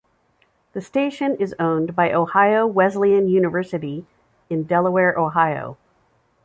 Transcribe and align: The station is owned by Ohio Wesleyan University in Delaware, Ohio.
The 0.73 0.81
station 0.81 1.35
is 1.35 1.53
owned 1.59 1.95
by 1.95 2.11
Ohio 2.11 2.65
Wesleyan 2.65 3.27
University 3.29 4.07
in 4.49 4.63
Delaware, 4.63 5.13
Ohio. 5.15 5.77